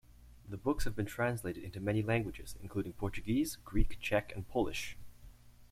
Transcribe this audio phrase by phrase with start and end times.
[0.49, 4.97] The books have been translated into many languages, including Portuguese, Greek, Czech and Polish.